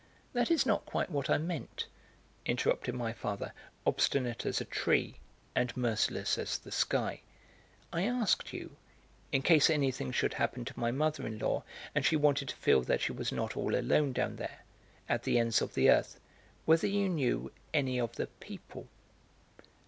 [0.33, 1.85] "That is not quite what I meant,"
[2.43, 3.53] interrupted my father,
[3.85, 5.17] obstinate as a tree
[5.53, 7.21] and merciless as the sky.
[7.93, 8.77] "I asked you,
[9.31, 11.61] in case anything should happen to my mother in law
[11.93, 14.61] and she wanted to feel that she was not all alone down there,
[15.07, 16.19] at the ends of the earth,
[16.65, 18.87] whether you knew any of the people."